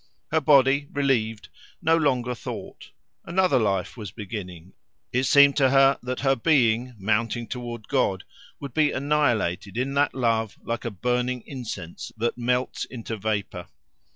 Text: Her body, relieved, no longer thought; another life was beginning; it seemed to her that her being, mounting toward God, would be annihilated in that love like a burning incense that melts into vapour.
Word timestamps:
Her 0.31 0.41
body, 0.41 0.87
relieved, 0.91 1.49
no 1.79 1.95
longer 1.95 2.33
thought; 2.33 2.89
another 3.23 3.59
life 3.59 3.95
was 3.95 4.09
beginning; 4.09 4.73
it 5.13 5.25
seemed 5.25 5.55
to 5.57 5.69
her 5.69 5.99
that 6.01 6.21
her 6.21 6.35
being, 6.35 6.95
mounting 6.97 7.45
toward 7.45 7.87
God, 7.87 8.23
would 8.59 8.73
be 8.73 8.91
annihilated 8.91 9.77
in 9.77 9.93
that 9.93 10.15
love 10.15 10.57
like 10.63 10.85
a 10.85 10.89
burning 10.89 11.41
incense 11.45 12.11
that 12.17 12.35
melts 12.35 12.83
into 12.85 13.15
vapour. 13.15 13.67